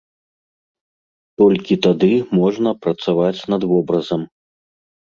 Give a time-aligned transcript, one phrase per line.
[1.43, 2.11] Толькі тады
[2.41, 4.21] можна працаваць над вобразам.